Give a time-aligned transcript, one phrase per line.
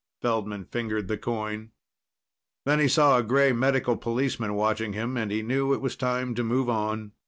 [0.19, 1.73] Feldman fingered the coin.
[2.65, 6.33] Then he saw a gray Medical policeman watching him, and he knew it was time
[6.33, 7.11] to move on.